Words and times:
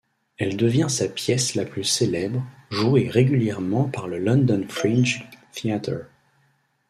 Elle 0.39 0.57
devient 0.57 0.87
sa 0.89 1.07
pièce 1.07 1.53
la 1.53 1.63
plus 1.63 1.83
célèbre, 1.83 2.43
jouée 2.71 3.07
régulièrement 3.07 3.83
par 3.87 4.07
le 4.07 4.17
London 4.17 4.65
fringe 4.67 5.23
theatre. 5.51 6.09